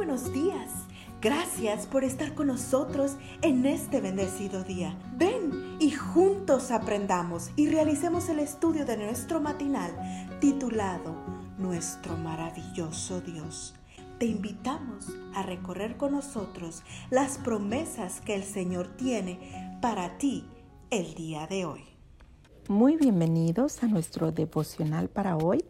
[0.00, 0.70] buenos días.
[1.20, 4.98] Gracias por estar con nosotros en este bendecido día.
[5.18, 9.90] Ven y juntos aprendamos y realicemos el estudio de nuestro matinal
[10.40, 11.14] titulado
[11.58, 13.74] Nuestro maravilloso Dios.
[14.18, 20.46] Te invitamos a recorrer con nosotros las promesas que el Señor tiene para ti
[20.88, 21.84] el día de hoy.
[22.68, 25.62] Muy bienvenidos a nuestro devocional para hoy,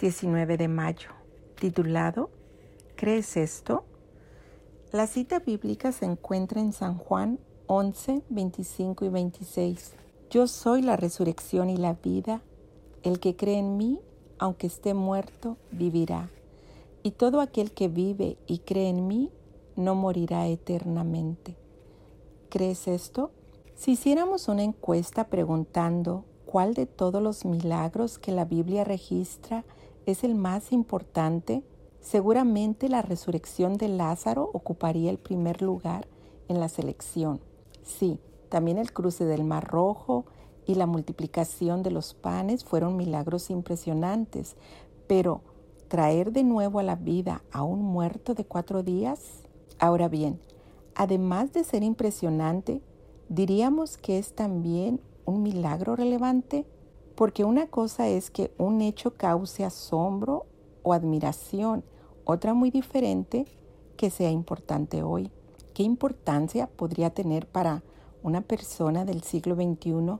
[0.00, 1.10] 19 de mayo,
[1.54, 2.30] titulado
[2.96, 3.84] ¿Crees esto?
[4.90, 9.92] La cita bíblica se encuentra en San Juan 11, 25 y 26.
[10.30, 12.40] Yo soy la resurrección y la vida.
[13.02, 14.00] El que cree en mí,
[14.38, 16.30] aunque esté muerto, vivirá.
[17.02, 19.30] Y todo aquel que vive y cree en mí,
[19.76, 21.54] no morirá eternamente.
[22.48, 23.30] ¿Crees esto?
[23.74, 29.66] Si hiciéramos una encuesta preguntando cuál de todos los milagros que la Biblia registra
[30.06, 31.62] es el más importante,
[32.06, 36.06] Seguramente la resurrección de Lázaro ocuparía el primer lugar
[36.46, 37.40] en la selección.
[37.82, 40.24] Sí, también el cruce del Mar Rojo
[40.66, 44.54] y la multiplicación de los panes fueron milagros impresionantes,
[45.08, 45.40] pero
[45.88, 49.42] traer de nuevo a la vida a un muerto de cuatro días.
[49.80, 50.38] Ahora bien,
[50.94, 52.82] además de ser impresionante,
[53.28, 56.66] diríamos que es también un milagro relevante,
[57.16, 60.46] porque una cosa es que un hecho cause asombro
[60.84, 61.82] o admiración,
[62.26, 63.46] otra muy diferente
[63.96, 65.30] que sea importante hoy.
[65.74, 67.84] ¿Qué importancia podría tener para
[68.22, 70.18] una persona del siglo XXI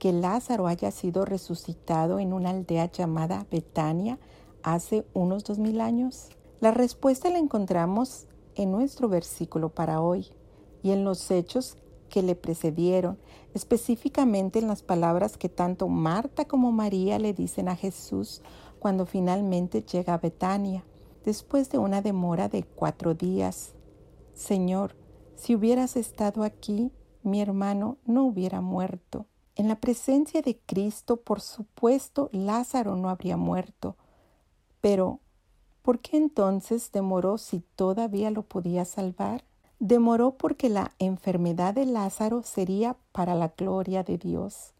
[0.00, 4.18] que Lázaro haya sido resucitado en una aldea llamada Betania
[4.64, 6.28] hace unos dos mil años?
[6.60, 10.26] La respuesta la encontramos en nuestro versículo para hoy
[10.82, 11.76] y en los hechos
[12.08, 13.16] que le precedieron,
[13.54, 18.42] específicamente en las palabras que tanto Marta como María le dicen a Jesús
[18.80, 20.84] cuando finalmente llega a Betania
[21.24, 23.74] después de una demora de cuatro días.
[24.34, 24.96] Señor,
[25.36, 29.26] si hubieras estado aquí, mi hermano no hubiera muerto.
[29.56, 33.96] En la presencia de Cristo, por supuesto, Lázaro no habría muerto.
[34.80, 35.20] Pero,
[35.82, 39.44] ¿por qué entonces demoró si todavía lo podía salvar?
[39.78, 44.74] Demoró porque la enfermedad de Lázaro sería para la gloria de Dios.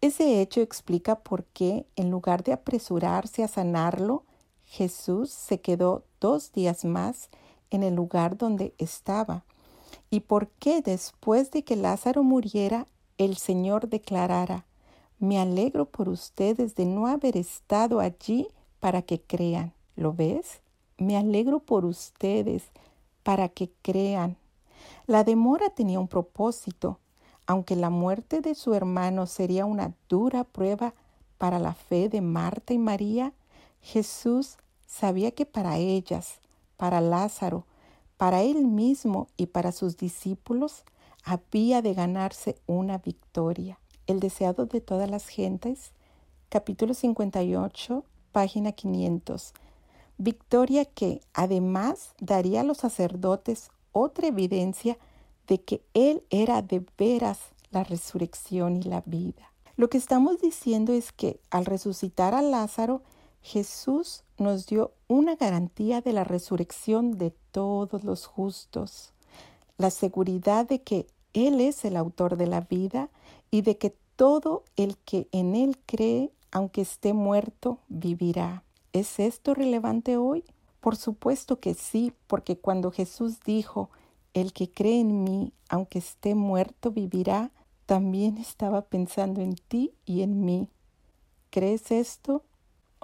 [0.00, 4.25] Ese hecho explica por qué, en lugar de apresurarse a sanarlo,
[4.66, 7.30] Jesús se quedó dos días más
[7.70, 9.44] en el lugar donde estaba.
[10.10, 12.86] ¿Y por qué después de que Lázaro muriera,
[13.18, 14.66] el Señor declarara,
[15.18, 18.48] me alegro por ustedes de no haber estado allí
[18.80, 19.72] para que crean?
[19.94, 20.60] ¿Lo ves?
[20.98, 22.64] Me alegro por ustedes
[23.22, 24.36] para que crean.
[25.06, 26.98] La demora tenía un propósito.
[27.46, 30.94] Aunque la muerte de su hermano sería una dura prueba
[31.38, 33.32] para la fe de Marta y María,
[33.86, 34.56] Jesús
[34.88, 36.40] sabía que para ellas,
[36.76, 37.66] para Lázaro,
[38.16, 40.82] para él mismo y para sus discípulos
[41.22, 43.78] había de ganarse una victoria.
[44.08, 45.92] El deseado de todas las gentes,
[46.48, 48.02] capítulo 58,
[48.32, 49.52] página 500.
[50.18, 54.98] Victoria que además daría a los sacerdotes otra evidencia
[55.46, 57.38] de que Él era de veras
[57.70, 59.52] la resurrección y la vida.
[59.76, 63.02] Lo que estamos diciendo es que al resucitar a Lázaro,
[63.46, 69.12] Jesús nos dio una garantía de la resurrección de todos los justos,
[69.78, 73.08] la seguridad de que Él es el autor de la vida
[73.52, 78.64] y de que todo el que en Él cree, aunque esté muerto, vivirá.
[78.92, 80.42] ¿Es esto relevante hoy?
[80.80, 83.90] Por supuesto que sí, porque cuando Jesús dijo,
[84.34, 87.52] el que cree en mí, aunque esté muerto, vivirá,
[87.86, 90.68] también estaba pensando en ti y en mí.
[91.50, 92.42] ¿Crees esto?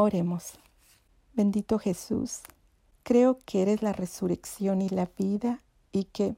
[0.03, 0.55] Oremos.
[1.33, 2.41] Bendito Jesús,
[3.05, 5.61] creo que eres la resurrección y la vida
[5.93, 6.35] y que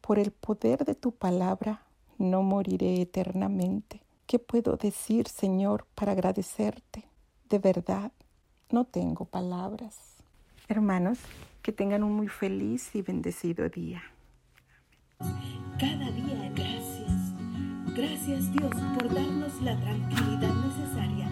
[0.00, 1.82] por el poder de tu palabra
[2.16, 4.00] no moriré eternamente.
[4.26, 7.04] ¿Qué puedo decir, Señor, para agradecerte?
[7.50, 8.12] De verdad,
[8.70, 9.98] no tengo palabras.
[10.68, 11.18] Hermanos,
[11.60, 14.02] que tengan un muy feliz y bendecido día.
[15.78, 17.12] Cada día gracias.
[17.94, 21.31] Gracias Dios por darnos la tranquilidad necesaria